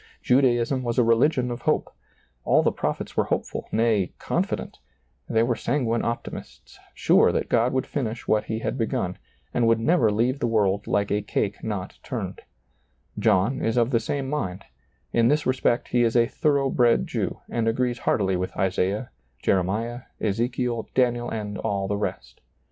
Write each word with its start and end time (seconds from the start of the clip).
Judaism 0.23 0.81
was 0.81 0.97
a 0.97 1.03
religion 1.03 1.51
of 1.51 1.61
hope; 1.61 1.93
all 2.43 2.63
the 2.63 2.71
prophets 2.71 3.15
were 3.15 3.25
hopeful, 3.25 3.67
nay, 3.71 4.13
confident; 4.17 4.79
they 5.29 5.43
were 5.43 5.55
sanguine 5.55 6.03
optimists, 6.03 6.79
sure 6.95 7.31
that 7.31 7.49
God 7.49 7.71
would 7.71 7.85
finish 7.85 8.27
what 8.27 8.45
He 8.45 8.57
had 8.61 8.79
begun, 8.79 9.19
and 9.53 9.67
would 9.67 9.79
never 9.79 10.11
leave 10.11 10.39
the 10.39 10.47
world 10.47 10.87
like 10.87 11.11
a 11.11 11.21
cake 11.21 11.63
not 11.63 11.99
turned, 12.01 12.41
John 13.19 13.61
is 13.61 13.77
of 13.77 13.91
the 13.91 13.99
same 13.99 14.27
mind; 14.27 14.63
in 15.13 15.27
this 15.27 15.45
respect 15.45 15.89
he 15.89 16.01
is 16.01 16.15
a 16.15 16.25
thorough 16.25 16.71
bred 16.71 17.05
Jew, 17.05 17.39
and 17.47 17.67
agrees 17.67 17.99
heartily 17.99 18.35
with 18.35 18.57
Isaiah, 18.57 19.11
Jeremiah, 19.43 19.99
Ezekiel, 20.19 20.89
Daniel, 20.95 21.29
and 21.29 21.59
all 21.59 21.87
the 21.87 21.95
rest. 21.95 22.41